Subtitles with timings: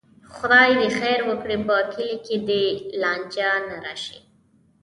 [0.35, 2.65] خدای دې خیر وکړي، په کلي کې دې
[3.01, 4.17] لانجه نه راشي.